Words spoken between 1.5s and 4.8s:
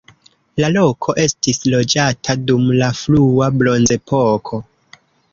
loĝata dum la frua bronzepoko.